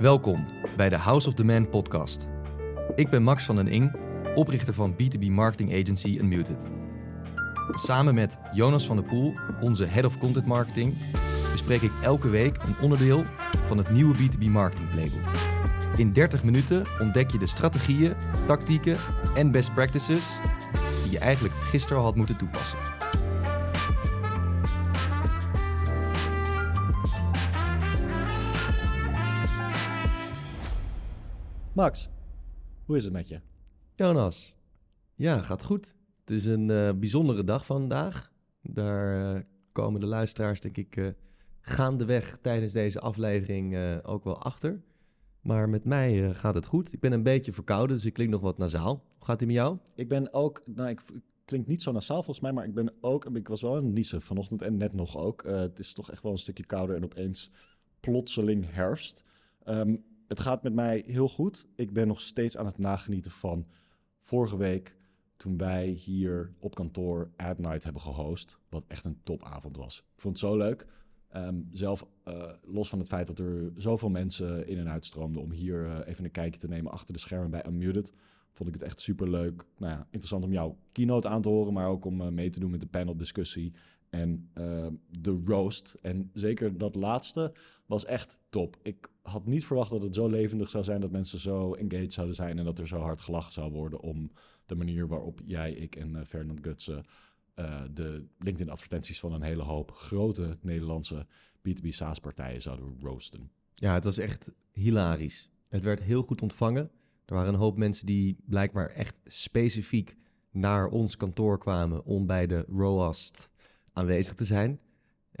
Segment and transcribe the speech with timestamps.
[0.00, 2.26] Welkom bij de House of the Man podcast.
[2.94, 3.96] Ik ben Max van den Ing,
[4.34, 6.68] oprichter van B2B marketing agency Unmuted.
[7.72, 10.94] Samen met Jonas van der Poel, onze head of content marketing,
[11.52, 13.22] bespreek ik elke week een onderdeel
[13.66, 15.30] van het nieuwe B2B marketing playbook.
[15.96, 18.14] In 30 minuten ontdek je de strategieën,
[18.46, 18.96] tactieken
[19.34, 20.38] en best practices
[21.02, 22.89] die je eigenlijk gisteren al had moeten toepassen.
[31.80, 32.08] Max,
[32.84, 33.40] hoe is het met je?
[33.94, 34.56] Jonas,
[35.14, 35.94] ja, gaat goed.
[36.20, 38.32] Het is een eh, bijzondere dag vandaag.
[38.62, 41.08] Daar eh, komen de luisteraars, denk ik, uh,
[41.60, 44.82] gaandeweg tijdens deze aflevering ook wel achter.
[45.40, 46.92] Maar met mij gaat het goed.
[46.92, 49.04] Ik ben een beetje verkouden, dus ik klink nog wat nasaal.
[49.16, 49.78] Hoe gaat het met jou?
[49.94, 51.00] Ik ben ook, nou, ik
[51.44, 54.22] klink niet zo nasaal volgens mij, maar ik ben ook, ik was wel een niezen
[54.22, 55.42] vanochtend en net nog ook.
[55.42, 57.50] het is toch echt wel een stukje kouder en opeens
[58.00, 59.24] plotseling herfst.
[59.64, 61.66] Um, het gaat met mij heel goed.
[61.74, 63.66] Ik ben nog steeds aan het nagenieten van
[64.20, 64.96] vorige week
[65.36, 68.58] toen wij hier op kantoor Ad Night hebben gehost.
[68.68, 69.98] Wat echt een topavond was.
[69.98, 70.86] Ik vond het zo leuk.
[71.28, 75.50] Ehm, zelf, uh, los van het feit dat er zoveel mensen in en uitstroomden om
[75.50, 78.12] hier uh, even een kijkje te nemen achter de schermen bij Unmuted,
[78.52, 79.64] vond ik het echt super leuk.
[79.78, 82.60] Nou ja, interessant om jouw keynote aan te horen, maar ook om uh, mee te
[82.60, 83.72] doen met de panel discussie
[84.10, 84.50] en
[85.10, 85.94] de roast.
[86.02, 87.52] En zeker dat laatste
[87.86, 88.76] was echt top.
[88.82, 92.36] Ik had niet verwacht dat het zo levendig zou zijn, dat mensen zo engaged zouden
[92.36, 94.30] zijn en dat er zo hard gelachen zou worden om
[94.66, 97.04] de manier waarop jij, ik en uh, Fernand Gutsen
[97.56, 101.26] uh, de LinkedIn-advertenties van een hele hoop grote Nederlandse
[101.68, 103.50] B2B SaaS-partijen zouden roosten.
[103.74, 105.50] Ja, het was echt hilarisch.
[105.68, 106.90] Het werd heel goed ontvangen.
[107.24, 110.16] Er waren een hoop mensen die blijkbaar echt specifiek
[110.50, 113.48] naar ons kantoor kwamen om bij de ROAST
[113.92, 114.80] aanwezig te zijn.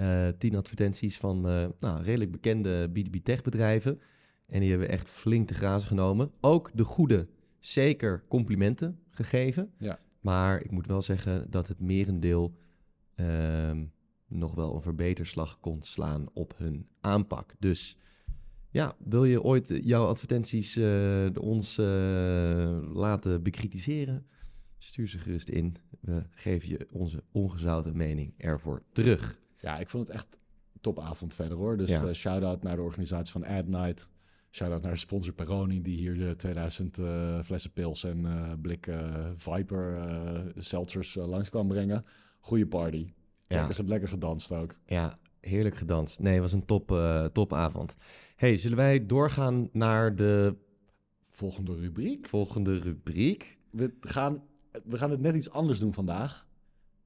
[0.00, 4.00] Uh, tien advertenties van uh, nou, redelijk bekende B2B tech bedrijven.
[4.46, 6.30] En die hebben echt flink te grazen genomen.
[6.40, 9.70] Ook de goede, zeker complimenten gegeven.
[9.78, 9.98] Ja.
[10.20, 12.54] Maar ik moet wel zeggen dat het merendeel
[13.16, 13.70] uh,
[14.28, 17.54] nog wel een verbeterslag kon slaan op hun aanpak.
[17.58, 17.96] Dus
[18.70, 21.76] ja, wil je ooit jouw advertenties uh, ons
[22.92, 24.26] laten bekritiseren?
[24.78, 25.76] Stuur ze gerust in.
[26.00, 29.38] We geven je onze ongezouten mening ervoor terug.
[29.60, 30.38] Ja, ik vond het echt
[30.80, 31.76] topavond verder hoor.
[31.76, 32.04] Dus ja.
[32.04, 34.08] uh, shout-out naar de organisatie van Ad Night.
[34.50, 39.34] Shout-out naar de sponsor Peroni, die hier de 2000 uh, flessen pils en uh, blikken
[39.36, 40.02] Viper
[40.56, 42.04] seltzers langs kwam brengen.
[42.40, 43.12] Goeie party.
[43.46, 43.66] Ja.
[43.66, 44.74] Lekker, lekker gedanst ook.
[44.86, 46.20] Ja, heerlijk gedanst.
[46.20, 47.00] Nee, het was een top,
[47.32, 47.96] topavond.
[48.36, 50.56] Hey, zullen wij doorgaan naar de...
[51.28, 52.28] Volgende rubriek?
[52.28, 53.58] Volgende rubriek.
[53.70, 54.42] We gaan,
[54.84, 56.46] we gaan het net iets anders doen vandaag.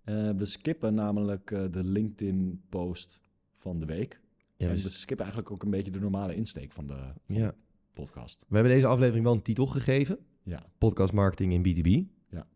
[0.05, 3.21] Uh, we skippen namelijk uh, de LinkedIn-post
[3.57, 4.21] van de week.
[4.57, 7.55] Ja, en we skippen eigenlijk ook een beetje de normale insteek van de ja.
[7.93, 8.45] podcast.
[8.49, 10.19] We hebben deze aflevering wel een titel gegeven.
[10.43, 10.67] Ja.
[10.79, 12.13] Podcast marketing in B2B.
[12.29, 12.47] Ja.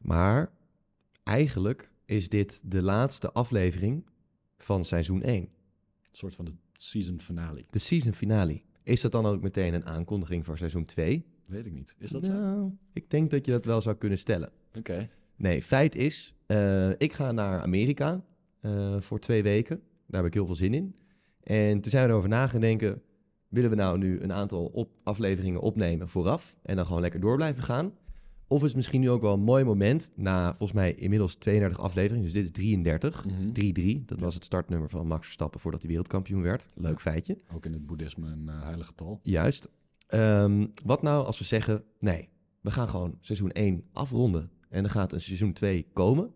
[0.00, 0.50] Maar
[1.22, 4.04] eigenlijk is dit de laatste aflevering
[4.58, 5.40] van seizoen 1.
[5.42, 5.48] Een
[6.10, 7.64] soort van de season finale.
[7.70, 8.62] De season finale.
[8.82, 11.24] Is dat dan ook meteen een aankondiging voor seizoen 2?
[11.46, 11.94] Weet ik niet.
[11.98, 12.72] Is dat nou, zo?
[12.92, 14.52] Ik denk dat je dat wel zou kunnen stellen.
[14.74, 15.08] Oké.
[15.36, 18.24] Nee, feit is, uh, ik ga naar Amerika
[18.62, 19.80] uh, voor twee weken.
[20.06, 20.94] Daar heb ik heel veel zin in.
[21.42, 23.02] En toen zijn we erover na gaan denken,
[23.48, 27.36] willen we nou nu een aantal op afleveringen opnemen vooraf en dan gewoon lekker door
[27.36, 27.92] blijven gaan?
[28.46, 31.80] Of is het misschien nu ook wel een mooi moment, na volgens mij inmiddels 32
[31.80, 33.26] afleveringen, dus dit is 33, 3-3.
[33.26, 34.02] Mm -hmm.
[34.06, 34.24] Dat ja.
[34.24, 36.66] was het startnummer van Max Verstappen voordat hij wereldkampioen werd.
[36.74, 36.98] Leuk ja.
[36.98, 37.38] feitje.
[37.54, 39.20] Ook in het boeddhisme een uh, heilig getal.
[39.22, 39.68] Juist.
[40.08, 42.28] Um, wat nou als we zeggen, nee,
[42.60, 44.50] we gaan gewoon seizoen 1 afronden.
[44.74, 46.30] En er gaat een seizoen 2 komen.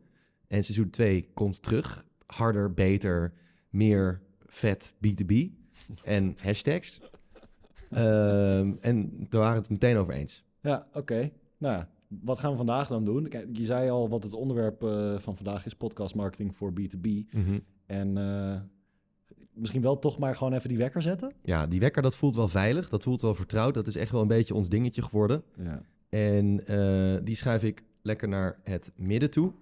[0.46, 2.04] En seizoen 2 komt terug.
[2.26, 3.32] Harder, beter,
[3.70, 5.34] meer vet B2B.
[6.02, 7.00] en hashtags.
[7.90, 10.44] um, en daar waren het meteen over eens.
[10.60, 10.98] Ja, oké.
[10.98, 11.32] Okay.
[11.58, 13.28] Nou, wat gaan we vandaag dan doen?
[13.28, 17.06] Kijk, je zei al wat het onderwerp uh, van vandaag is: podcast marketing voor B2B.
[17.06, 17.60] Mm -hmm.
[17.86, 18.60] En uh,
[19.52, 21.32] misschien wel toch maar gewoon even die wekker zetten?
[21.42, 22.88] Ja, die wekker dat voelt wel veilig.
[22.88, 23.74] Dat voelt wel vertrouwd.
[23.74, 25.42] Dat is echt wel een beetje ons dingetje geworden.
[25.56, 25.82] Ja.
[26.08, 29.52] En uh, die schuif ik lekker naar het midden toe.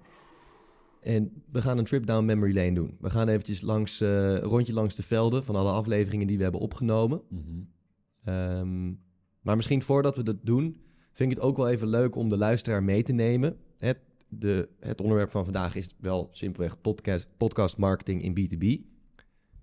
[1.01, 2.97] En we gaan een trip down memory lane doen.
[3.01, 6.61] We gaan eventjes langs, uh, rondje langs de velden van alle afleveringen die we hebben
[6.61, 7.23] opgenomen.
[7.29, 8.35] Mm -hmm.
[8.35, 9.01] um,
[9.41, 10.81] maar misschien voordat we dat doen,
[11.13, 13.57] vind ik het ook wel even leuk om de luisteraar mee te nemen.
[13.79, 13.99] Het,
[14.29, 18.95] de, het onderwerp van vandaag is wel simpelweg podcast, podcast marketing in B2B.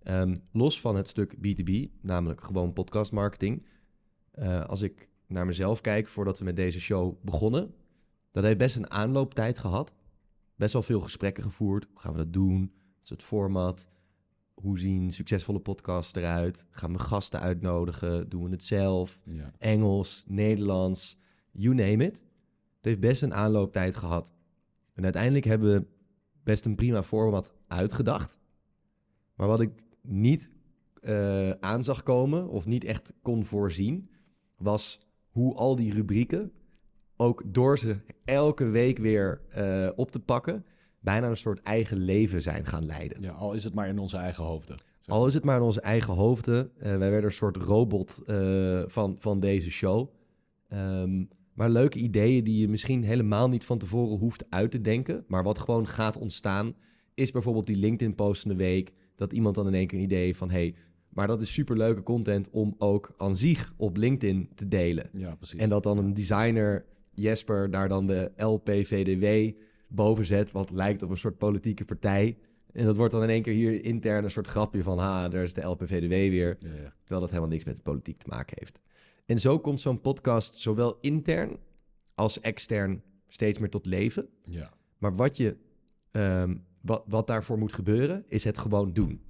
[0.04, 3.66] Um, los van het stuk B2B, namelijk gewoon podcast marketing.
[4.40, 7.74] Uh, als ik naar mezelf kijk voordat we met deze show begonnen,
[8.34, 9.94] dat heeft best een aanlooptijd gehad.
[10.56, 11.88] Best wel veel gesprekken gevoerd.
[11.92, 12.60] Hoe gaan we dat doen?
[12.60, 13.86] Wat is het format?
[14.54, 16.66] hoe zien succesvolle podcasts eruit?
[16.70, 18.30] Gaan we gasten uitnodigen?
[18.30, 19.20] Doen we het zelf?
[19.24, 19.52] Ja.
[19.58, 21.18] Engels, Nederlands,
[21.52, 22.16] you name it.
[22.76, 24.34] Het heeft best een aanlooptijd gehad.
[24.94, 25.86] En uiteindelijk hebben we
[26.44, 28.38] best een prima format uitgedacht.
[29.36, 29.72] Maar wat ik
[30.02, 30.50] niet
[31.02, 34.10] eh aan zag komen of niet echt kon voorzien,
[34.58, 36.52] was hoe al die rubrieken,
[37.18, 40.66] ook door ze elke week weer eh, op te pakken,
[41.00, 43.22] bijna een soort eigen leven zijn gaan leiden.
[43.22, 44.78] ja, al is het maar in onze eigen hoofden.
[45.06, 46.72] Al is het maar in onze eigen hoofden.
[46.78, 50.10] Eh, wij werden een soort robot eh, van, van deze show.
[50.70, 51.24] Ehm,
[51.54, 55.24] maar leuke ideeën die je misschien helemaal niet van tevoren hoeft uit te denken.
[55.28, 56.76] Maar wat gewoon gaat ontstaan,
[57.14, 58.94] is bijvoorbeeld die LinkedIn-post van de week.
[59.16, 60.50] Dat iemand dan in één keer een idee van...
[60.50, 60.76] hey,
[61.10, 65.10] maar dat is superleuke content om ook aan zich op LinkedIn te delen.
[65.14, 65.60] Ja, precies.
[65.60, 69.58] En dat dan een designer, Jesper, daar dan de LPVDW
[69.88, 72.38] boven zet, wat lijkt op een soort politieke partij.
[72.72, 75.44] En dat wordt dan in één keer hier intern een soort grapje van, ha, daar
[75.44, 76.58] is de LPVDW weer.
[76.60, 76.94] Ja, ja.
[77.00, 78.80] Terwijl dat helemaal niks met de politiek te maken heeft.
[79.26, 81.58] En zo komt zo'n podcast zowel intern
[82.16, 84.28] als extern steeds meer tot leven.
[84.46, 84.74] ja.
[84.98, 85.58] Maar wat, je,
[86.12, 89.22] ehm, wat, wat daarvoor moet gebeuren, is het gewoon doen.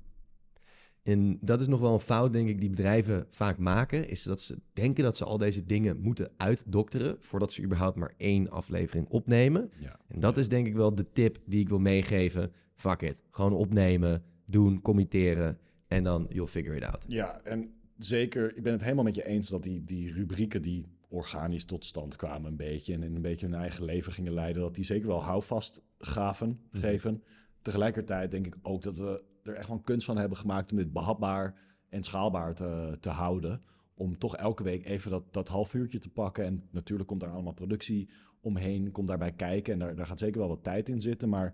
[1.04, 4.10] En dat is nog wel een fout, denk ik, die bedrijven vaak maken.
[4.10, 7.16] Is dat ze denken dat ze al deze dingen moeten uitdokteren.
[7.20, 9.72] voordat ze überhaupt maar één aflevering opnemen.
[9.80, 10.00] ja.
[10.08, 12.52] En dat is denk ik wel de tip die ik wil meegeven.
[12.76, 13.22] Fuck it.
[13.32, 15.58] Gewoon opnemen, doen, committeren.
[15.88, 17.06] En dan you'll figure it out.
[17.08, 20.86] Ja, en zeker, ik ben het helemaal met je eens dat die, die rubrieken die
[21.08, 24.62] organisch tot stand kwamen een beetje en in een beetje hun eigen leven gingen leiden,
[24.62, 26.80] dat die zeker wel houvast gaven, Mhm.
[26.84, 27.24] geven.
[27.62, 30.94] Tegelijkertijd denk ik ook dat we er echt een kunst van hebben gemaakt om dit
[30.94, 31.60] behapbaar
[31.90, 33.62] en schaalbaar te, te houden.
[33.94, 36.46] Om toch elke week even dat, dat half uurtje te pakken.
[36.46, 38.10] En natuurlijk komt daar allemaal productie
[38.42, 39.74] omheen, komt daarbij kijken.
[39.74, 41.30] En daar, daar gaat zeker wel wat tijd in zitten.
[41.30, 41.54] Maar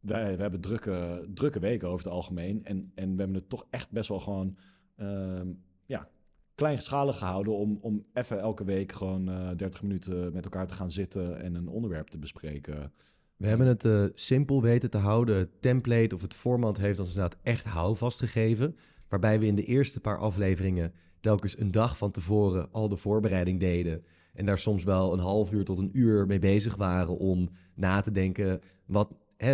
[0.00, 2.64] wij, we hebben drukke, drukke weken over het algemeen.
[2.64, 4.56] En, en we hebben het toch echt best wel gewoon
[4.96, 5.52] ehm,
[5.86, 6.08] ja,
[6.54, 10.90] kleinschalig gehouden om, om even elke week gewoon eh 30 minuten met elkaar te gaan
[10.90, 12.92] zitten en een onderwerp te bespreken.
[13.36, 15.36] We hebben het eh, simpel weten te houden.
[15.36, 18.76] Het template of het format heeft ons inderdaad echt houvast gegeven.
[19.08, 23.60] Waarbij we in de eerste paar afleveringen telkens een dag van tevoren al de voorbereiding
[23.60, 24.04] deden.
[24.34, 28.00] En daar soms wel een half uur tot een uur mee bezig waren om na
[28.00, 28.60] te denken.
[28.86, 29.50] Wat, hè,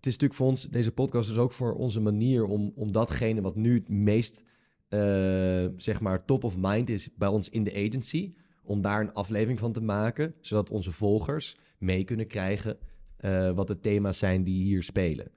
[0.00, 3.40] het is natuurlijk voor ons, deze podcast is ook voor onze manier om, om datgene
[3.40, 4.42] wat nu het meest,
[4.88, 8.34] eh, zeg maar, top of mind is bij ons in de agency.
[8.62, 12.78] Om daar een aflevering van te maken, zodat onze volgers mee kunnen krijgen
[13.20, 15.30] eh, wat de thema's zijn die hier spelen.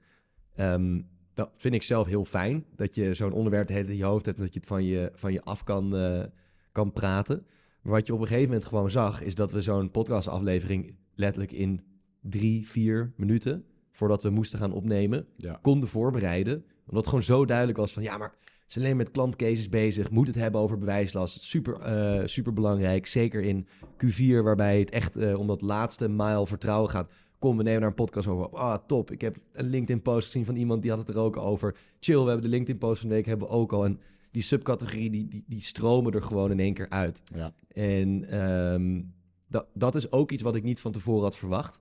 [0.54, 1.00] Ehm,
[1.34, 4.38] dat vind ik zelf heel fijn, dat je zo'n onderwerp in je hoofd hebt...
[4.38, 6.24] en dat je het van je, van je af kan, eh,
[6.72, 7.46] kan praten.
[7.82, 9.22] Maar wat je op een gegeven moment gewoon zag...
[9.22, 11.80] is dat we zo'n podcastaflevering letterlijk in
[12.20, 13.64] drie, vier minuten...
[13.92, 16.64] voordat we moesten gaan opnemen, Ja, konden voorbereiden.
[16.86, 18.02] Omdat het gewoon zo duidelijk was van...
[18.02, 20.10] ja, maar ze zijn alleen met klantcases bezig...
[20.10, 21.42] moet het hebben over bewijslast.
[21.42, 23.66] Super, eh, super belangrijk, zeker in
[24.04, 24.42] Q4...
[24.42, 27.12] waarbij het echt om dat laatste mile vertrouwen gaat...
[27.44, 28.48] Kom, we nemen daar een podcast over.
[28.48, 29.10] Ah, top.
[29.10, 31.76] Ik heb een LinkedIn-post gezien van iemand die had het er ook over.
[32.00, 33.84] Chill, we hebben de LinkedIn-post van de week hebben we ook al.
[33.84, 34.00] En
[34.30, 37.22] die subcategorie, die, die, die stromen er gewoon in één keer uit.
[37.34, 37.54] ja.
[37.68, 39.02] En ehm,
[39.48, 41.80] dat, dat is ook iets wat ik niet van tevoren had verwacht.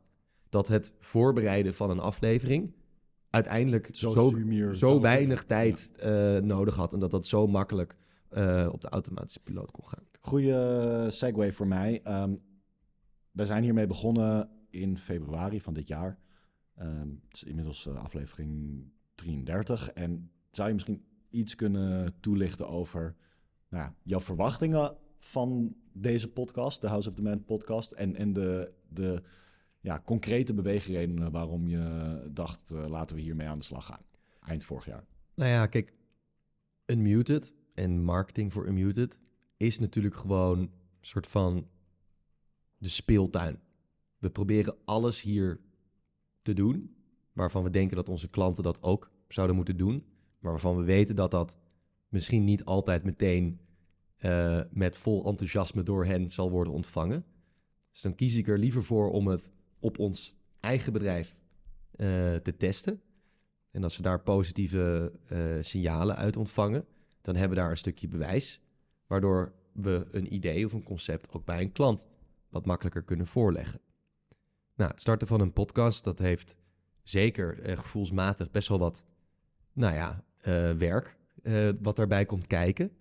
[0.49, 2.73] Dat het voorbereiden van een aflevering
[3.29, 6.93] uiteindelijk zo, zo, sumier, weinig tijd eh, nodig had.
[6.93, 7.95] En dat dat zo makkelijk
[8.29, 10.03] eh, op de automatische piloot kon gaan.
[10.19, 12.01] Goeie segue voor mij.
[12.03, 12.33] Ehm,
[13.31, 16.17] we zijn hiermee begonnen in februari van dit jaar.
[16.75, 18.83] Ehm, het is inmiddels eh, aflevering
[19.15, 19.89] 33.
[19.89, 23.15] En zou je misschien iets kunnen toelichten over
[23.69, 28.33] nou, ja, jouw verwachtingen van deze podcast, de House of the Man podcast, en, en
[28.33, 29.23] de, de
[29.79, 34.03] ja, concrete beweegredenen waarom je dacht, eh, laten we hiermee aan de slag gaan.
[34.39, 35.05] Eind vorig jaar.
[35.35, 35.93] Nou ja, kijk,
[36.85, 39.17] Unmuted en marketing voor Unmuted
[39.57, 41.67] is natuurlijk gewoon een soort van
[42.77, 43.59] de speeltuin.
[44.23, 45.59] We proberen alles hier
[46.41, 46.95] te doen,
[47.33, 50.05] waarvan we denken dat onze klanten dat ook zouden moeten doen,
[50.39, 51.57] maar waarvan we weten dat dat
[52.07, 53.59] misschien niet altijd meteen
[54.17, 57.25] eh, met vol enthousiasme door hen zal worden ontvangen.
[57.91, 61.35] Dus dan kies ik er liever voor om het op ons eigen bedrijf
[61.91, 63.01] eh, te testen.
[63.71, 66.85] En als we daar positieve eh, signalen uit ontvangen,
[67.21, 68.61] dan hebben we daar een stukje bewijs,
[69.07, 72.05] waardoor we een idee of een concept ook bij een klant
[72.49, 73.81] wat makkelijker kunnen voorleggen.
[74.75, 76.55] Nou, het starten van een podcast, dat heeft
[77.03, 79.03] zeker eh, gevoelsmatig best wel wat,
[79.73, 82.91] nou ja, eh, werk eh, wat daarbij komt kijken.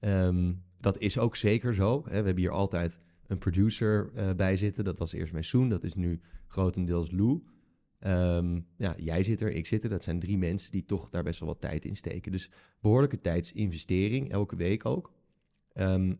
[0.00, 2.02] Ehm, dat is ook zeker zo.
[2.04, 2.08] Hè.
[2.10, 4.84] We hebben hier altijd een producer eh, bij zitten.
[4.84, 7.42] Dat was eerst Meissoen, dat is nu grotendeels Lou.
[7.98, 9.88] Ehm, ja, jij zit er, ik zit er.
[9.88, 12.32] Dat zijn drie mensen die toch daar best wel wat tijd in steken.
[12.32, 15.12] Dus behoorlijke tijdsinvestering, elke week ook.
[15.72, 16.14] Ehm,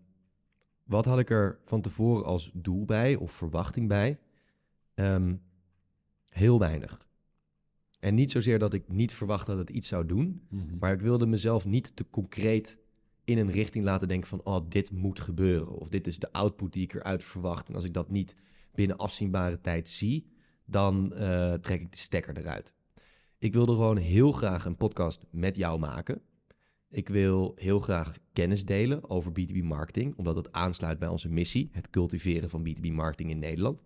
[0.84, 4.18] wat had ik er van tevoren als doel bij of verwachting bij?
[4.98, 5.34] Ehm,
[6.28, 7.06] heel weinig.
[8.00, 10.78] En niet zozeer dat ik niet verwacht dat het iets zou doen, Mhm.
[10.78, 12.78] maar ik wilde mezelf niet te concreet
[13.24, 15.68] in een richting laten denken van, oh, dit moet gebeuren.
[15.68, 17.68] Of dit is de output die ik eruit verwacht.
[17.68, 18.34] En als ik dat niet
[18.74, 20.26] binnen afzienbare tijd zie,
[20.64, 22.72] dan eh, trek ik de stekker eruit.
[23.38, 26.20] Ik wilde gewoon heel graag een podcast met jou maken.
[26.90, 31.68] Ik wil heel graag kennis delen over B2B marketing, omdat het aansluit bij onze missie,
[31.72, 33.82] het cultiveren van B2B marketing in Nederland.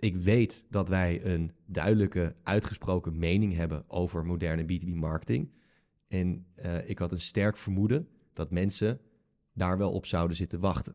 [0.00, 5.50] Ik weet dat wij een duidelijke, uitgesproken mening hebben over moderne B2B marketing.
[6.08, 9.00] En eh, ik had een sterk vermoeden dat mensen
[9.52, 10.94] daar wel op zouden zitten wachten.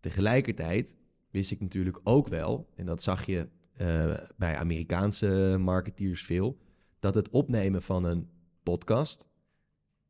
[0.00, 0.96] Tegelijkertijd
[1.30, 6.58] wist ik natuurlijk ook wel, en dat zag je eh, bij Amerikaanse marketeers veel,
[6.98, 8.28] dat het opnemen van een
[8.62, 9.28] podcast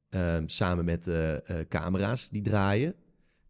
[0.08, 1.36] ehm, samen met eh,
[1.68, 2.94] camera's die draaien,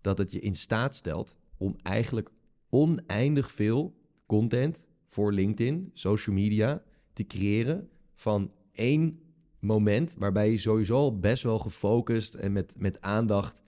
[0.00, 2.30] dat het je in staat stelt om eigenlijk
[2.68, 3.98] oneindig veel
[4.30, 6.82] content voor LinkedIn, social media
[7.12, 9.20] te creëren van één
[9.58, 13.62] moment waarbij je sowieso al best wel gefocust en met, met aandacht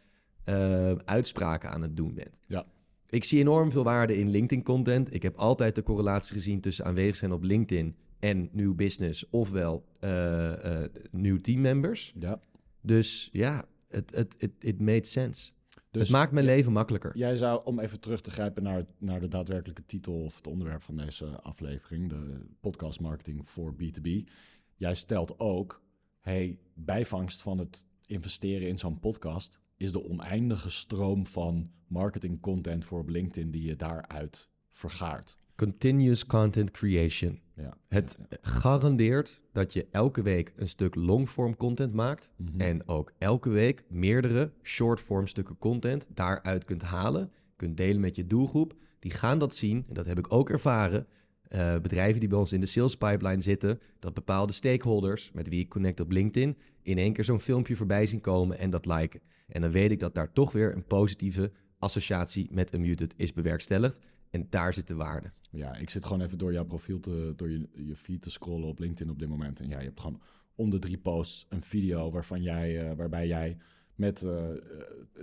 [0.44, 2.38] eh, uitspraken aan het doen bent.
[2.46, 2.66] Ja.
[3.08, 5.14] Ik zie enorm veel waarde in LinkedIn-content.
[5.14, 9.84] Ik heb altijd de correlatie gezien tussen aanwezig zijn op LinkedIn en nieuw business, ofwel
[10.00, 12.14] eh, eh, nieuw teammembers.
[12.18, 12.40] Ja.
[12.80, 15.52] Dus ja, het het het it made sense.
[15.92, 17.16] Dus het maakt mijn leven makkelijker.
[17.16, 20.82] Jij zou, om even terug te grijpen naar, naar de daadwerkelijke titel of het onderwerp
[20.82, 24.30] van deze aflevering, de podcast marketing voor B2B.
[24.74, 25.82] Jij stelt ook,
[26.20, 32.84] hey, bijvangst van het investeren in zo'n podcast is de oneindige stroom van marketing content
[32.84, 35.36] voor op LinkedIn die je daaruit vergaart.
[35.56, 37.40] Continuous content creation.
[37.56, 37.76] Ja.
[37.88, 42.30] Het garandeert dat je elke week een stuk longform content maakt.
[42.36, 42.60] Mhm.
[42.60, 47.30] En ook elke week meerdere shortform stukken content daaruit kunt halen.
[47.56, 48.74] Kunt delen met je doelgroep.
[48.98, 49.84] Die gaan dat zien.
[49.88, 51.06] En dat heb ik ook ervaren.
[51.48, 53.80] Eh, bedrijven die bij ons in de sales pipeline zitten.
[53.98, 56.56] Dat bepaalde stakeholders met wie ik connect op LinkedIn.
[56.82, 59.20] in één keer zo'n filmpje voorbij zien komen en dat liken.
[59.46, 63.98] En dan weet ik dat daar toch weer een positieve associatie met Unmuted is bewerkstelligd.
[64.30, 65.32] En daar zit de waarde.
[65.52, 68.68] Ja, ik zit gewoon even door jouw profiel te, door je, je feed te scrollen
[68.68, 69.60] op LinkedIn op dit moment.
[69.60, 70.20] En ja, je hebt gewoon
[70.54, 73.56] om de drie posts een video waarvan jij, eh, waarbij jij
[73.94, 74.48] met eh,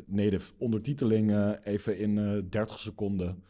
[0.06, 3.44] native ondertiteling even in eh 30 seconden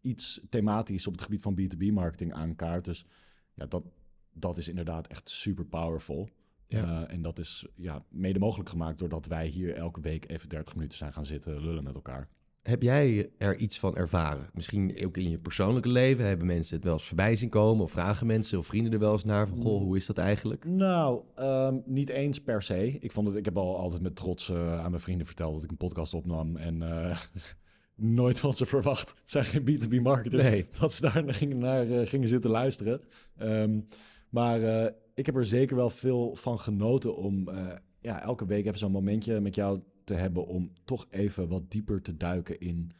[0.00, 2.84] iets thematisch op het gebied van B2B marketing aankaart.
[2.84, 3.06] Dus
[3.54, 3.84] ja, dat,
[4.32, 6.28] dat is inderdaad echt super powerful.
[6.66, 7.06] Ja.
[7.08, 10.98] En dat is ja, mede mogelijk gemaakt doordat wij hier elke week even 30 minuten
[10.98, 12.28] zijn gaan zitten lullen met elkaar.
[12.64, 14.50] Heb jij er iets van ervaren?
[14.52, 16.24] Misschien ook in je persoonlijke leven.
[16.26, 17.84] Hebben mensen het wel eens voorbij zien komen?
[17.84, 19.48] Of vragen mensen of vrienden er wel eens naar?
[19.48, 20.64] Van, goh, hoe is dat eigenlijk?
[20.64, 22.98] Nou, ehm, niet eens per se.
[23.00, 25.64] Ik, vond het, ik heb al altijd met trots eh, aan mijn vrienden verteld dat
[25.64, 26.56] ik een podcast opnam.
[26.56, 27.18] En eh,
[27.94, 29.10] nooit van ze verwacht.
[29.10, 30.42] Het zijn geen B2B marketers.
[30.42, 30.66] Nee.
[30.78, 33.00] Dat ze daar naar gingen, naar, eh, gingen zitten luisteren.
[33.36, 33.80] Ehm,
[34.28, 37.48] maar ik heb er zeker wel veel van genoten om
[38.00, 40.46] ja, elke week even zo'n momentje met jou te hebben.
[40.46, 42.92] Om toch even wat dieper te duiken in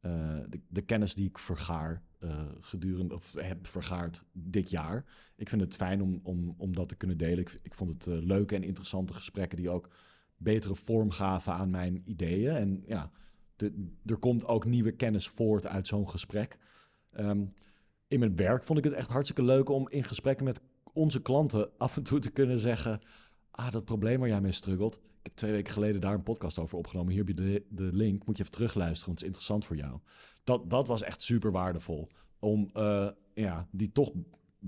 [0.00, 5.04] eh, de, de kennis die ik vergaar eh, gedurende of heb vergaard dit jaar.
[5.36, 7.46] Ik vind het fijn om, om, om dat te kunnen delen.
[7.62, 9.90] Ik, vond het eh, leuke en interessante gesprekken die ook
[10.36, 12.50] betere vorm gaven aan mijn ideeën.
[12.50, 13.10] En ja,
[14.04, 16.58] er komt ook nieuwe kennis voort uit zo'n gesprek.
[17.10, 17.44] Ehm,
[18.08, 20.60] in mijn werk vond ik het echt hartstikke leuk om in gesprekken met
[20.92, 23.00] onze klanten af en toe te kunnen zeggen:
[23.50, 25.00] Ah, dat probleem waar jij mee struggelt.
[25.34, 27.12] Twee weken geleden daar een podcast over opgenomen.
[27.12, 28.26] Hier heb je de, de link.
[28.26, 30.00] Moet je even terugluisteren, want het is interessant voor jou.
[30.44, 32.08] Dat, dat was echt super waardevol.
[32.38, 34.12] Om, eh, ja, die toch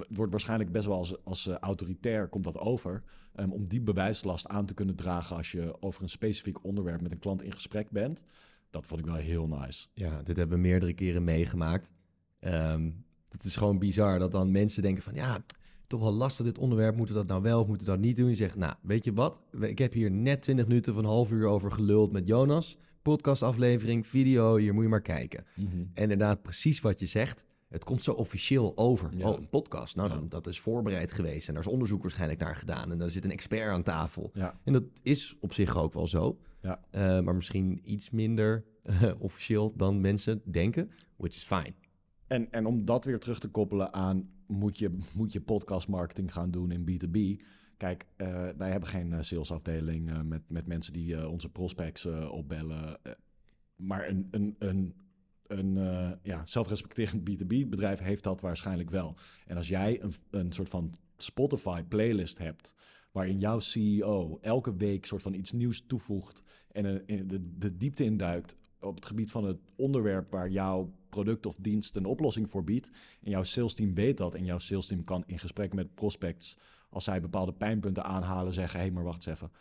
[0.09, 3.02] wordt waarschijnlijk best wel als, als eh, autoritair komt dat over.
[3.35, 7.12] Ehm, om die bewijslast aan te kunnen dragen als je over een specifiek onderwerp met
[7.12, 8.23] een klant in gesprek bent.
[8.71, 9.87] Dat vond ik wel heel nice.
[9.95, 11.90] Ja, dit hebben we meerdere keren meegemaakt.
[12.38, 12.90] Ehm,
[13.29, 15.14] het is gewoon bizar dat dan mensen denken van...
[15.14, 15.45] ja,
[15.91, 16.97] toch wel lastig dit onderwerp.
[16.97, 18.29] Moeten we dat nou wel of moeten we dat niet doen?
[18.29, 19.41] Je zegt, nou, weet je wat?
[19.61, 22.79] Ik heb hier net 20 minuten of een half uur over geluld met Jonas.
[23.03, 25.45] Podcastaflevering, video, hier moet je maar kijken.
[25.55, 27.45] En inderdaad, precies wat je zegt.
[27.69, 29.11] Het komt zo officieel over.
[29.17, 29.29] Ja.
[29.31, 29.97] Oh, een podcast.
[29.97, 30.15] Nou, Ja.
[30.15, 31.49] dan, dat is voorbereid geweest.
[31.49, 32.91] En daar is onderzoek waarschijnlijk naar gedaan.
[32.91, 34.31] En daar zit een expert aan tafel.
[34.35, 34.61] Ja.
[34.65, 36.39] En dat is op zich ook wel zo.
[36.63, 36.81] Ja.
[36.91, 40.91] Eh, maar misschien iets minder eh, officieel dan mensen denken.
[41.17, 41.73] Which is fine.
[42.27, 46.33] En, en om dat weer terug te koppelen aan moet je, moet je podcast marketing
[46.33, 47.45] gaan doen in B2B.
[47.76, 52.99] Kijk, eh, wij hebben geen eh, salesafdeling eh, met, met mensen die onze prospects opbellen.
[53.76, 54.95] maar een, een, een
[55.47, 55.75] een
[56.23, 59.16] ja, zelfrespecterend B2B bedrijf heeft dat waarschijnlijk wel.
[59.47, 62.75] En als jij een, een soort van Spotify playlist hebt,
[63.12, 66.42] waarin jouw CEO elke week soort van iets nieuws toevoegt
[66.73, 71.57] en de, de diepte induikt op het gebied van het onderwerp waar jouw product of
[71.57, 72.91] dienst een oplossing voor biedt.
[73.23, 76.57] En jouw salesteam weet dat en jouw salesteam kan in gesprek met prospects,
[76.91, 79.53] als zij bepaalde pijnpunten aanhalen, zeggen: hé, maar wacht eens even.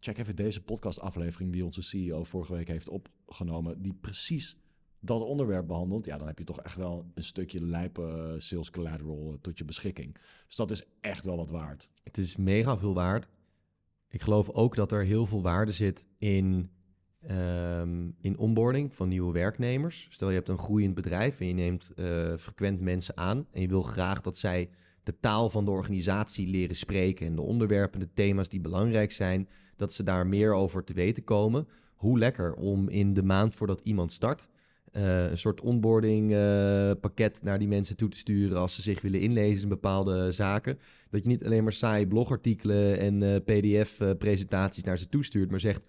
[0.00, 4.56] Check even deze podcastaflevering die onze CEO vorige week heeft opgenomen, die precies
[5.00, 8.70] dat onderwerp behandelt, ja, dan heb je toch echt wel een stukje lijpe eh, sales
[8.70, 10.16] collateral eh, tot je beschikking.
[10.46, 11.88] Dus dat is echt wel wat waard.
[12.02, 13.28] Het is mega veel waard.
[14.08, 16.70] Ik geloof ook dat er heel veel waarde zit in,
[17.30, 20.06] um, in onboarding van nieuwe werknemers.
[20.10, 23.68] Stel je hebt een groeiend bedrijf en je neemt uh, frequent mensen aan en je
[23.68, 24.68] wil graag dat zij
[25.02, 29.48] de taal van de organisatie leren spreken en de onderwerpen, de thema's die belangrijk zijn,
[29.76, 31.68] dat ze daar meer over te weten komen.
[31.94, 34.48] Hoe lekker om in de maand voordat iemand start
[34.92, 39.00] uh, een soort onboarding uh, pakket naar die mensen toe te sturen als ze zich
[39.00, 40.78] willen inlezen in bepaalde zaken.
[41.10, 45.82] Dat je niet alleen maar saai blogartikelen en pdf-presentaties naar ze toestuurt, maar zegt: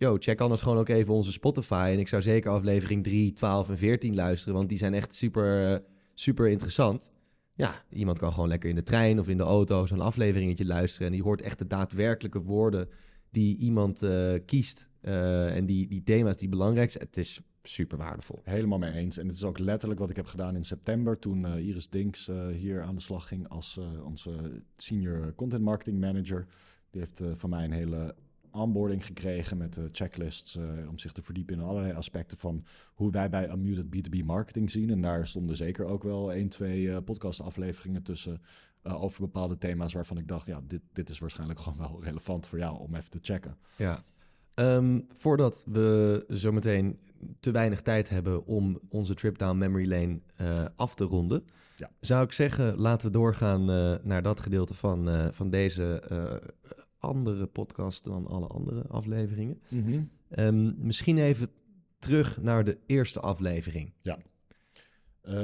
[0.00, 1.90] Yo, check anders gewoon ook even onze Spotify.
[1.92, 5.82] En ik zou zeker aflevering 3, 12 en 14 luisteren, want die zijn echt super,
[6.14, 7.12] super interessant.
[7.54, 11.06] Ja, iemand kan gewoon lekker in de trein of in de auto zo'n afleveringetje luisteren.
[11.06, 12.88] En die hoort echt de daadwerkelijke woorden
[13.30, 14.02] die iemand
[14.46, 14.88] kiest.
[15.00, 17.04] en die, die thema's die belangrijk zijn.
[17.04, 18.40] Het is super waardevol.
[18.44, 19.18] Helemaal mee eens.
[19.18, 22.82] En het is ook letterlijk wat ik heb gedaan in september toen Iris Dinks hier
[22.82, 26.46] aan de slag ging als onze senior content marketing manager.
[26.90, 28.14] Die heeft van mij een hele
[28.52, 32.64] onboarding gekregen met checklists om zich te verdiepen in allerlei aspecten van
[32.94, 34.90] hoe wij bij Unmuted B2B marketing zien.
[34.90, 38.40] En daar stonden zeker ook wel één, twee podcast afleveringen tussen
[38.82, 42.58] over bepaalde thema's waarvan ik dacht, ja, dit, dit is waarschijnlijk gewoon wel relevant voor
[42.58, 43.56] jou om even te checken.
[43.76, 44.04] Ja,
[44.60, 46.98] Um, voordat we zometeen
[47.40, 51.44] te weinig tijd hebben om onze trip down memory lane uh, af te ronden,
[51.76, 51.90] ja.
[52.00, 56.02] zou ik zeggen, laten we doorgaan uh, naar dat gedeelte van, uh, van deze
[57.00, 59.60] andere podcast dan alle andere afleveringen.
[59.68, 60.10] Mm -hmm.
[60.38, 61.50] um, misschien even
[61.98, 63.92] terug naar de eerste aflevering.
[64.02, 64.18] Ja.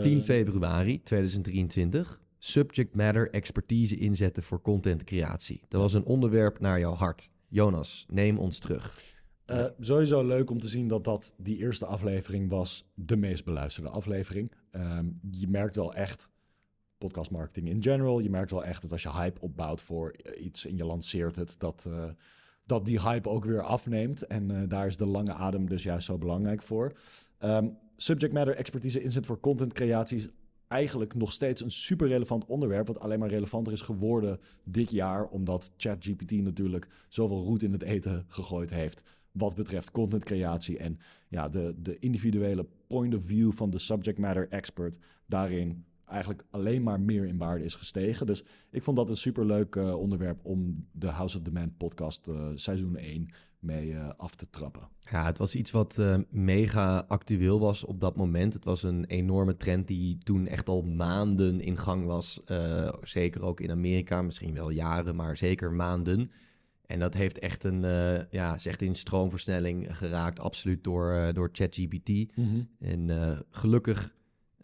[0.03, 2.21] 10 februari 2023.
[2.38, 5.61] Subject matter expertise inzetten voor content creatie.
[5.69, 7.31] Dat was een onderwerp naar jouw hart.
[7.49, 9.14] Jonas, neem ons terug.
[9.47, 13.88] Uh, sowieso leuk om te zien dat dat die eerste aflevering was de meest beluisterde
[13.88, 14.53] aflevering.
[14.71, 16.31] Um, je merkt wel echt,
[16.98, 20.66] podcast marketing in general, je merkt wel echt dat als je hype opbouwt voor iets
[20.66, 22.04] en je lanceert het, dat, uh,
[22.64, 24.22] dat die hype ook weer afneemt.
[24.22, 26.92] En uh, daar is de lange adem dus juist zo belangrijk voor.
[27.40, 30.28] Um, subject matter expertise inzet voor content creaties
[30.68, 35.26] eigenlijk nog steeds een super relevant onderwerp, wat alleen maar relevanter is geworden dit jaar,
[35.26, 39.02] omdat ChatGPT natuurlijk zoveel roet in het eten gegooid heeft
[39.37, 44.48] wat betreft contentcreatie en ja, de, de individuele point of view van de subject matter
[44.48, 48.27] expert daarin eigenlijk alleen maar meer in waarde is gestegen.
[48.27, 52.51] Dus ik vond dat een superleuk uh, onderwerp om de House of Demand podcast uh,
[52.55, 54.88] seizoen 1 mee uh, af te trappen.
[55.11, 58.53] Ja, het was iets wat mega actueel was op dat moment.
[58.53, 62.42] Het was een enorme trend die toen echt al maanden in gang was.
[63.03, 66.31] zeker ook in Amerika, misschien wel jaren, maar zeker maanden.
[66.87, 71.33] En dat heeft echt een, uh, ja, is echt in stroomversnelling geraakt, absoluut door, uh,
[71.33, 72.09] door ChatGPT.
[72.09, 72.69] Mm -hmm.
[72.79, 74.14] En uh, gelukkig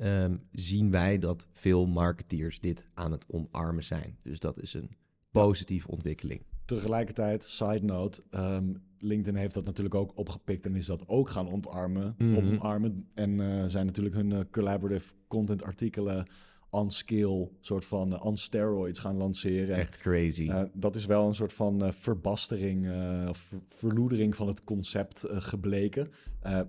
[0.00, 4.16] um, zien wij dat veel marketeers dit aan het omarmen zijn.
[4.22, 4.90] Dus dat is een
[5.30, 6.42] positieve ontwikkeling.
[6.64, 11.48] Tegelijkertijd, side note, um, LinkedIn heeft dat natuurlijk ook opgepikt en is dat ook gaan
[11.48, 12.52] ontarmen, mm -hmm.
[12.52, 13.06] omarmen.
[13.14, 16.26] En zijn natuurlijk hun collaborative content artikelen
[16.72, 19.76] on scale, soort van uh, on steroids gaan lanceren.
[19.76, 20.42] Echt crazy.
[20.42, 22.90] Uh, dat is wel een soort van uh, verbastering
[23.28, 26.10] of verloedering van het concept gebleken.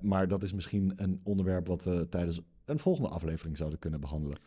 [0.01, 2.41] maar dat is misschien een onderwerp wat we tijdens
[2.73, 4.37] een volgende aflevering zouden kunnen behandelen.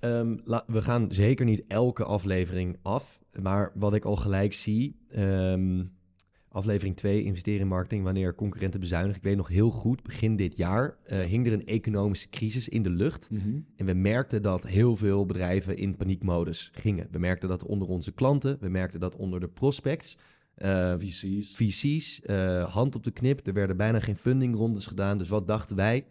[0.00, 3.20] Um, we gaan zeker niet elke aflevering af.
[3.40, 4.96] Maar wat ik al gelijk zie.
[5.16, 5.96] Um,
[6.50, 9.16] Aflevering 2, investeren in marketing, wanneer concurrenten bezuinigen.
[9.16, 12.82] Ik weet nog heel goed, begin dit jaar uh, hing er een economische crisis in
[12.82, 13.30] de lucht.
[13.30, 13.66] Mm -hmm.
[13.76, 17.08] En we merkten dat heel veel bedrijven in paniekmodus gingen.
[17.10, 20.16] We merkten dat onder onze klanten, we merkten dat onder de prospects.
[20.58, 21.54] Uh, VC's.
[21.54, 23.46] VC's, uh, hand op de knip.
[23.46, 25.18] Er werden bijna geen fundingrondes gedaan.
[25.18, 26.06] Dus wat dachten wij?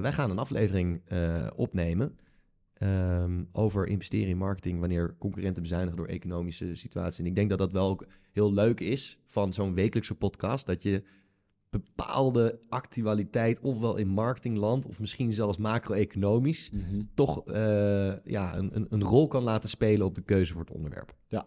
[0.00, 1.02] Wij gaan een aflevering
[1.56, 2.18] opnemen.
[2.82, 7.18] Um, over investeren in marketing wanneer concurrenten bezuinigen door economische situaties.
[7.18, 10.66] En ik denk dat dat wel ook heel leuk is van zo'n wekelijkse podcast.
[10.66, 11.02] Dat je
[11.70, 17.10] bepaalde actualiteit, ofwel in marketingland of misschien zelfs macro-economisch, mm -hmm.
[17.14, 17.54] toch uh,
[18.24, 21.14] ja, een, een, een, rol kan laten spelen op de keuze voor het onderwerp.
[21.28, 21.46] Ja.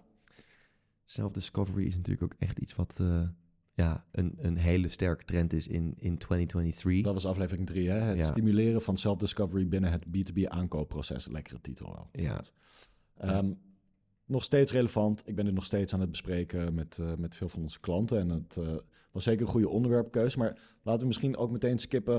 [1.04, 3.28] Self-discovery is natuurlijk ook echt iets wat, uh,
[3.74, 7.04] ja, een, een hele sterke trend is in, in 2023.
[7.04, 8.00] Dat was aflevering 3, hè?
[8.00, 8.24] Het Ja.
[8.32, 11.28] stimuleren van self-discovery binnen het B2B aankoopproces.
[11.28, 12.24] Lekkere titel wel.
[12.24, 12.42] Ja.
[13.18, 13.52] Ehm,
[14.26, 15.22] nog steeds relevant.
[15.26, 18.20] Ik ben dit nog steeds aan het bespreken met, eh, met veel van onze klanten.
[18.20, 18.68] En het eh,
[19.12, 20.38] was zeker een goede onderwerpkeuze.
[20.38, 22.16] Maar laten we misschien ook meteen skippen.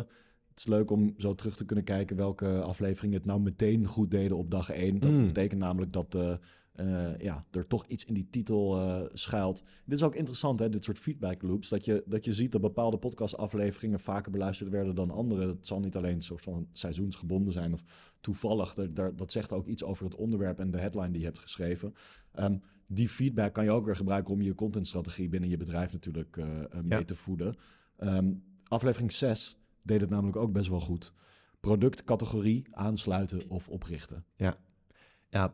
[0.48, 4.10] Het is leuk om zo terug te kunnen kijken welke afleveringen het nou meteen goed
[4.10, 4.98] deden op dag 1.
[5.00, 5.26] Dat Mm.
[5.26, 6.34] betekent namelijk dat eh,
[6.74, 9.62] eh, ja, er toch iets in die titel eh, schuilt.
[9.84, 11.68] Dit is ook interessant, hè, dit soort feedback loops.
[11.68, 15.46] Dat je, dat je ziet dat bepaalde podcastafleveringen vaker beluisterd werden dan andere.
[15.48, 17.82] Het zal niet alleen een soort van seizoensgebonden zijn of
[18.20, 18.74] toevallig.
[18.74, 21.94] Dat, dat zegt ook iets over het onderwerp en de headline die je hebt geschreven.
[22.32, 22.56] Ehm,
[22.86, 26.46] die feedback kan je ook weer gebruiken om je contentstrategie binnen je bedrijf natuurlijk eh,
[26.82, 27.04] mee Ja.
[27.04, 27.56] te voeden.
[27.96, 28.32] Ehm,
[28.68, 31.12] aflevering 6 deed het namelijk ook best wel goed.
[31.60, 34.24] Productcategorie aansluiten of oprichten.
[34.36, 34.56] Ja,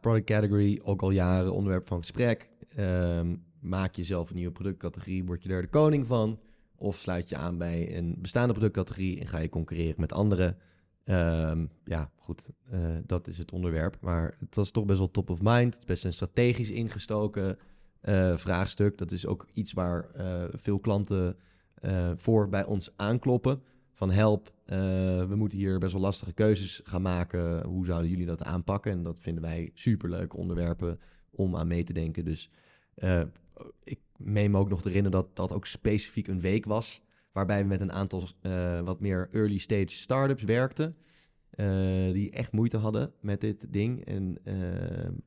[0.01, 2.49] product category, ook al jaren onderwerp van gesprek.
[2.77, 6.39] Ehm, maak je zelf een nieuwe productcategorie, word je daar de koning van?
[6.77, 10.57] Of sluit je aan bij een bestaande productcategorie en ga je concurreren met anderen?
[11.05, 13.97] Ehm, ja, goed, eh, dat is het onderwerp.
[14.01, 15.73] Maar het was toch best wel top of mind.
[15.73, 17.59] Het is best een strategisch ingestoken
[18.01, 18.99] eh, vraagstuk.
[18.99, 21.37] Dat is ook iets waar eh, veel klanten
[22.17, 23.63] voor bij ons aankloppen.
[24.01, 24.79] Van help, eh,
[25.29, 27.65] we moeten hier best wel lastige keuzes gaan maken.
[27.65, 28.93] Hoe zouden jullie dat aanpakken?
[28.93, 32.25] En dat vinden wij superleuke onderwerpen om aan mee te denken.
[32.25, 32.51] Dus
[32.95, 33.23] eh,
[33.85, 37.03] ik meen me ook nog te herinneren dat dat ook specifiek een week was.
[37.33, 40.97] Waarbij we met een aantal eh, wat meer early stage startups werkten.
[42.13, 44.05] die echt moeite hadden met dit ding.
[44.05, 44.39] En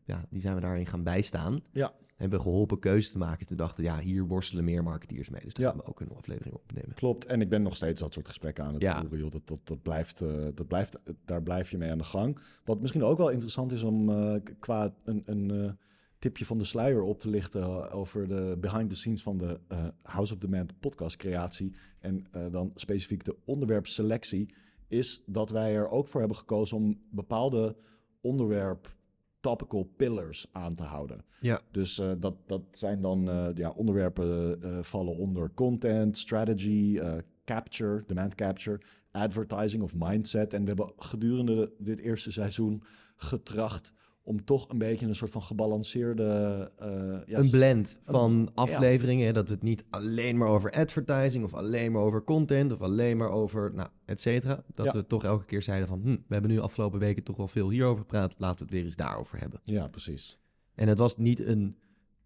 [0.05, 1.61] ja, die zijn we daarin gaan bijstaan.
[1.71, 1.93] Ja.
[2.23, 3.45] Hebben geholpen keuzes te maken.
[3.45, 5.41] Toen dachten ja, hier worstelen meer marketeers mee.
[5.43, 5.71] Dus daar Ja.
[5.71, 6.93] gaan we ook een aflevering opnemen.
[6.95, 8.99] Klopt, en ik ben nog steeds dat soort gesprekken aan het Ja.
[8.99, 9.19] voeren.
[9.19, 9.31] Joh.
[9.31, 12.39] Dat, dat, dat blijft, eh, dat blijft, daar blijf je mee aan de gang.
[12.65, 15.71] Wat misschien ook wel interessant is om eh, qua een, een eh,
[16.19, 19.59] tipje van de sluier op te lichten over de behind the scenes van de
[20.01, 21.75] House of Demand podcast creatie.
[21.99, 24.53] En dan specifiek de onderwerpselectie.
[24.87, 27.75] Is dat wij er ook voor hebben gekozen om bepaalde
[28.21, 28.95] onderwerp
[29.43, 31.25] topical pillars aan te houden.
[31.39, 31.61] Ja.
[31.71, 36.99] Dus eh, dat, dat zijn dan eh, ja, onderwerpen eh, vallen onder content, strategy,
[37.45, 40.53] capture, demand capture, advertising of mindset.
[40.53, 42.83] En we hebben gedurende dit eerste seizoen
[43.15, 43.93] getracht
[44.25, 46.71] om toch een beetje een soort van gebalanceerde...
[46.79, 46.87] eh,
[47.25, 49.33] ja, een blend van afleveringen.
[49.33, 53.17] Dat we het niet alleen maar over advertising of alleen maar over content of alleen
[53.17, 54.63] maar over, nou, et cetera.
[54.73, 54.91] Dat Ja.
[54.91, 57.69] we toch elke keer zeiden van, hm, we hebben nu afgelopen weken toch wel veel
[57.69, 58.33] hierover gepraat.
[58.37, 59.61] Laten we het weer eens daarover hebben.
[59.63, 60.39] Ja, precies.
[60.75, 61.77] En het was niet een,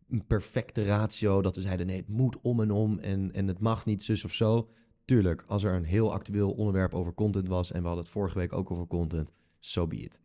[0.09, 3.59] een perfecte ratio dat we zeiden, nee, het moet om en om en, en het
[3.59, 4.69] mag niet zus of zo.
[5.05, 8.37] Tuurlijk, als er een heel actueel onderwerp over content was en we hadden het vorige
[8.37, 10.19] week ook over content, so be it.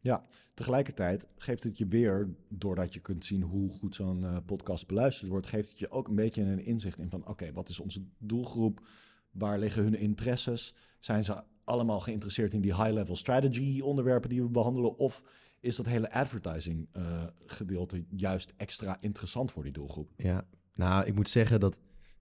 [0.55, 5.31] Tegelijkertijd geeft het je weer, doordat je kunt zien hoe goed zo'n eh, podcast beluisterd
[5.31, 8.03] wordt, geeft het je ook een beetje een inzicht in van, oké, wat is onze
[8.19, 8.87] doelgroep?
[9.31, 10.75] Waar liggen hun interesses?
[10.99, 14.97] Zijn ze allemaal geïnteresseerd in die high-level strategy onderwerpen die we behandelen?
[14.97, 15.23] Of
[15.61, 20.11] is dat hele advertising eh, gedeelte juist extra interessant voor die doelgroep?
[20.17, 21.79] Ja, nou, ik moet zeggen dat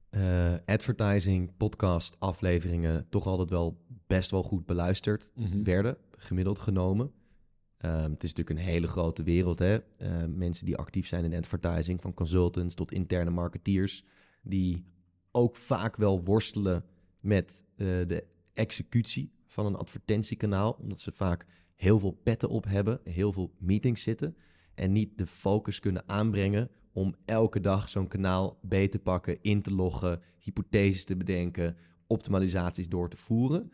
[0.10, 5.32] eh, advertising, podcast, afleveringen toch altijd wel best wel goed beluisterd
[5.64, 7.12] werden, gemiddeld genomen.
[7.78, 9.78] Ehm, het is natuurlijk een hele grote wereld, hè.
[9.98, 14.04] Eh, mensen die actief zijn in advertising, van consultants tot interne marketeers,
[14.42, 14.86] die
[15.32, 16.86] ook vaak wel worstelen
[17.20, 23.00] met eh, de executie van een advertentiekanaal, omdat ze vaak heel veel petten op hebben,
[23.04, 24.36] heel veel meetings zitten
[24.76, 29.62] en niet de focus kunnen aanbrengen om elke dag zo'n kanaal beter te pakken, in
[29.62, 33.72] te loggen, hypotheses te bedenken, optimalisaties door te voeren.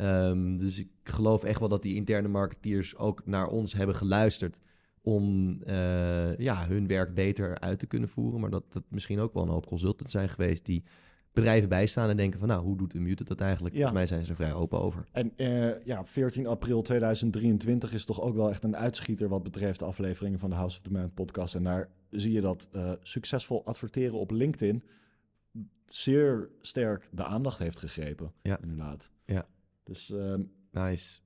[0.00, 4.60] Ehm, dus ik geloof echt wel dat die interne marketeers ook naar ons hebben geluisterd
[5.02, 8.40] om eh, ja, hun werk beter uit te kunnen voeren.
[8.40, 10.84] Maar dat dat misschien ook wel een hoop consultants zijn geweest die
[11.32, 13.74] bedrijven bijstaan en denken van nou, hoe doet Unmuted dat eigenlijk?
[13.74, 13.80] Ja.
[13.80, 15.04] Volgens mij zijn ze er vrij open over.
[15.12, 19.78] En eh, ja, 14 april 2023 is toch ook wel echt een uitschieter wat betreft
[19.78, 21.54] de afleveringen van de House of the Man podcast.
[21.54, 24.82] En daar zie je dat eh, succesvol adverteren op LinkedIn
[25.86, 28.32] zeer sterk de aandacht heeft gegrepen.
[28.42, 28.58] Ja.
[28.62, 29.10] Inderdaad.
[29.24, 29.46] Ja.
[29.90, 31.20] Dus ehm, Nice.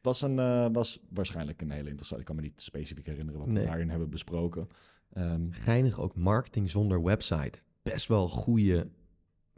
[0.00, 2.20] was, een, eh, was waarschijnlijk een hele interessante.
[2.22, 3.62] Ik kan me niet specifiek herinneren wat Nee.
[3.62, 4.68] we daarin hebben besproken.
[5.12, 7.58] Ehm, Geinig ook marketing zonder website.
[7.82, 8.88] Best wel goede,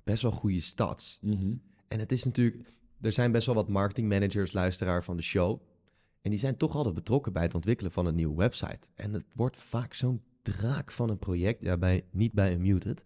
[0.03, 1.19] best wel goede stats.
[1.21, 1.55] mhm.
[1.89, 5.61] En het is natuurlijk, er zijn best wel wat marketingmanagers, luisteraar van de show.
[6.21, 8.89] En die zijn toch altijd betrokken bij het ontwikkelen van een nieuwe website.
[8.95, 11.61] En het wordt vaak zo'n draak van een project.
[11.63, 13.05] Ja, bij, niet bij Unmuted.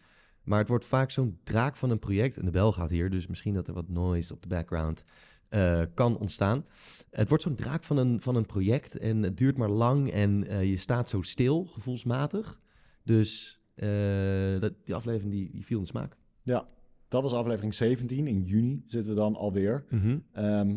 [0.49, 2.37] Maar het wordt vaak zo'n draak van een project.
[2.37, 5.05] En de bel gaat hier, dus misschien dat er wat noise op de background
[5.49, 6.65] eh, kan ontstaan.
[7.11, 8.99] Het wordt zo'n draak van een, van een project.
[8.99, 10.11] En het duurt maar lang.
[10.11, 12.61] En eh, je staat zo stil, gevoelsmatig.
[13.03, 16.17] Dus eh, dat, die aflevering die, die viel in de smaak.
[16.43, 16.69] Ja,
[17.09, 18.27] Dat was aflevering 17.
[18.27, 19.85] In juni zitten we dan alweer.
[20.33, 20.77] Ehm,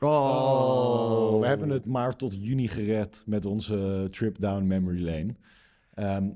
[0.00, 5.34] Oh, we hebben het maar tot juni gered met onze trip down memory lane.
[5.94, 6.30] Ehm,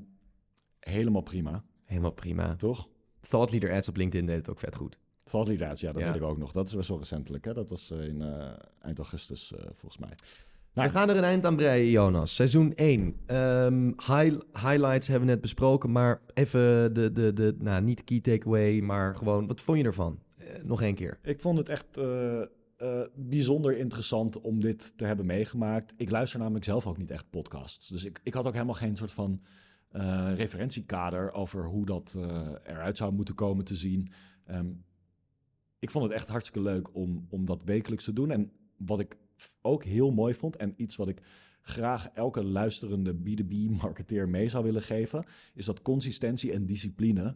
[0.81, 2.57] helemaal prima, Helemaal prima.
[2.57, 2.89] toch?
[3.29, 4.99] Thought Leader Ads op LinkedIn deed het ook vet goed.
[5.25, 6.07] Thought Leaders, ja, dat Ja.
[6.13, 6.53] weet ik ook nog.
[6.53, 7.53] Dat is best wel recentelijk, hè?
[7.55, 10.11] Dat was eh, in eh, eind augustus, eh, volgens mij.
[10.73, 12.35] We Nou, gaan er een eind aan breien, Jonas.
[12.35, 13.17] Seizoen 1.
[13.27, 18.21] Ehm, high, highlights hebben we net besproken, maar even de, de, de nou, niet key
[18.21, 20.19] takeaway, maar gewoon, wat vond je ervan?
[20.63, 21.19] Nog één keer.
[21.23, 22.01] Ik vond het echt
[23.15, 25.95] bijzonder interessant om dit te hebben meegemaakt.
[25.97, 27.89] Ik luister namelijk zelf ook niet echt podcasts.
[27.89, 29.41] Dus ik, ik had ook helemaal geen soort van
[29.89, 34.13] eh, referentiekader over hoe dat eh, eruit zou moeten komen te zien.
[34.45, 34.71] Ehm,
[35.79, 38.31] ik vond het echt hartstikke leuk om, om dat wekelijks te doen.
[38.31, 39.17] En wat ik
[39.63, 41.23] ook heel mooi vond en iets wat ik
[41.61, 45.25] graag elke luisterende B2B-marketeer mee zou willen geven,
[45.55, 47.35] is dat consistentie en discipline,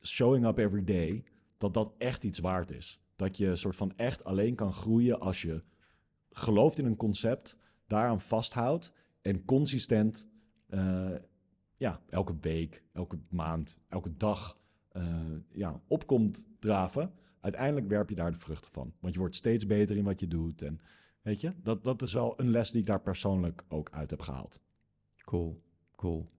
[0.00, 1.24] showing up every day,
[1.58, 3.00] dat dat echt iets waard is.
[3.16, 5.62] Dat je soort van echt alleen kan groeien als je
[6.30, 8.92] gelooft in een concept, daaraan vasthoudt
[9.22, 10.28] en consistent,
[10.66, 11.10] eh,
[11.84, 17.12] ja, elke week, elke maand, elke dag, eh, ja, opkomt draven.
[17.40, 18.92] Uiteindelijk werp je daar de vruchten van.
[19.00, 20.62] Want je wordt steeds beter in wat je doet.
[20.62, 20.80] En
[21.22, 24.20] weet je, dat, dat is wel een les die ik daar persoonlijk ook uit heb
[24.20, 24.60] gehaald.
[25.24, 25.62] Cool,
[25.96, 26.30] cool.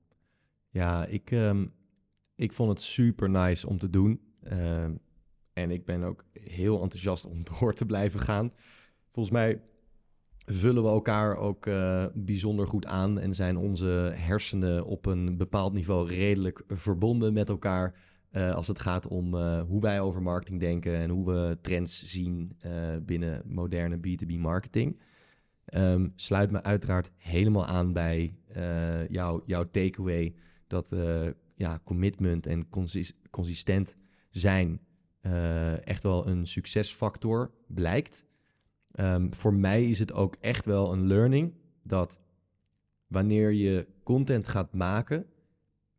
[0.69, 1.65] Ja, ik, ehm,
[2.35, 4.21] ik vond het super nice om te doen.
[4.41, 4.95] Ehm,
[5.53, 8.53] en ik ben ook heel enthousiast om door te blijven gaan.
[9.11, 9.61] Volgens mij
[10.45, 15.73] vullen we elkaar ook eh, bijzonder goed aan en zijn onze hersenen op een bepaald
[15.73, 18.03] niveau redelijk verbonden met elkaar.
[18.31, 22.03] eh, als het gaat om eh, hoe wij over marketing denken en hoe we trends
[22.03, 22.57] zien
[23.01, 24.99] binnen moderne B2B marketing.
[25.65, 28.35] Ehm, sluit me uiteraard helemaal aan bij
[29.09, 30.35] jouw, takeaway
[30.67, 30.95] dat
[31.55, 33.95] ja, commitment en consis- consistent
[34.29, 34.79] zijn
[35.83, 38.25] echt wel een succesfactor blijkt.
[38.95, 41.53] Ehm, voor mij is het ook echt wel een learning
[41.83, 42.21] dat
[43.07, 45.25] wanneer je content gaat maken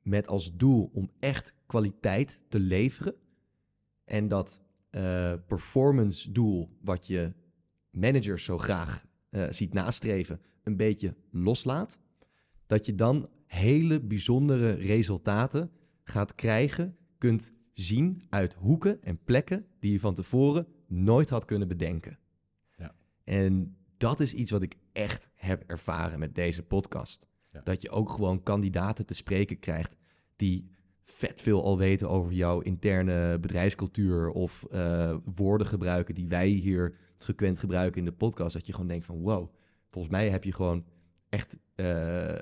[0.02, 3.14] met als doel om echt kwaliteit te leveren
[4.04, 7.32] en dat eh, performance doel wat je
[7.90, 11.98] managers zo graag eh, ziet nastreven een beetje loslaat,
[12.66, 15.70] dat je dan hele bijzondere resultaten
[16.02, 21.68] gaat krijgen, kunt zien uit hoeken en plekken die je van tevoren nooit had kunnen
[21.68, 22.18] bedenken.
[23.26, 27.26] En dat is iets wat ik echt heb ervaren met deze podcast.
[27.52, 27.60] Ja.
[27.64, 29.96] Dat je ook gewoon kandidaten te spreken krijgt
[30.36, 30.70] die
[31.04, 36.96] vet veel al weten over jouw interne bedrijfscultuur of eh, woorden gebruiken die wij hier
[37.18, 38.52] frequent gebruiken in de podcast.
[38.52, 39.54] Dat je gewoon denkt van wow,
[39.90, 40.84] volgens mij heb je gewoon
[41.28, 42.38] echt eh,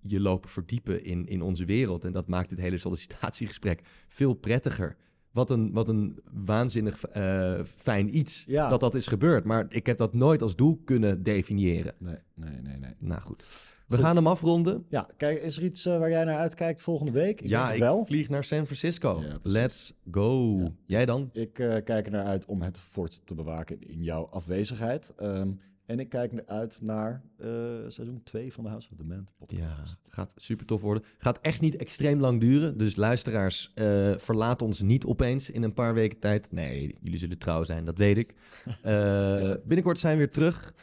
[0.00, 2.04] je lopen verdiepen in, in onze wereld.
[2.04, 4.96] En dat maakt het hele sollicitatiegesprek veel prettiger.
[5.32, 8.68] Wat een, wat een waanzinnig eh, fijn iets Ja.
[8.68, 9.44] dat dat is gebeurd.
[9.44, 11.94] Maar ik heb dat nooit als doel kunnen definiëren.
[11.98, 12.94] Nee, nee, nee, nee.
[12.98, 13.44] Nou goed,
[13.86, 14.84] we gaan hem afronden.
[14.88, 17.40] Ja, kijk, is er iets eh, waar jij naar uitkijkt volgende week?
[17.40, 18.04] Ik ja, ik wel.
[18.04, 19.22] vlieg naar San Francisco.
[19.22, 19.38] Ja.
[19.42, 20.58] Let's go.
[20.58, 20.70] Ja.
[20.86, 21.30] Jij dan?
[21.32, 25.12] Ik eh, kijk er naar uit om het fort te bewaken in jouw afwezigheid.
[25.16, 25.48] Ehm,
[25.92, 27.48] en ik kijk uit naar eh,
[27.88, 29.60] seizoen 2 van de House of the Man podcast.
[29.62, 31.04] Ja, het gaat super tof worden.
[31.18, 32.78] Gaat echt niet extreem lang duren.
[32.78, 36.52] Dus luisteraars, eh, verlaat ons niet opeens in een paar weken tijd.
[36.52, 38.34] Nee, jullie zullen trouw zijn, dat weet ik.
[38.82, 40.74] Eh, binnenkort zijn we weer terug.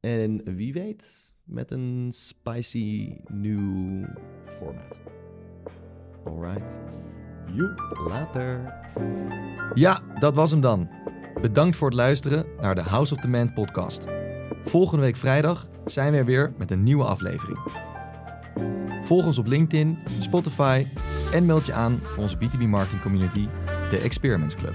[0.00, 4.06] En wie weet, met een spicy nieuw
[4.44, 4.98] Format.
[6.24, 6.78] Alright.
[7.54, 8.04] Joep.
[8.08, 8.74] Later.
[9.74, 10.88] Ja, dat was hem dan.
[11.40, 14.15] Bedankt voor het luisteren naar de House of the Man podcast.
[14.68, 17.58] Volgende week vrijdag zijn we er weer met een nieuwe aflevering.
[19.04, 20.86] Volg ons op LinkedIn, Spotify
[21.32, 23.48] en meld je aan voor onze B2B marketing community,
[23.90, 24.74] de Experiments Club.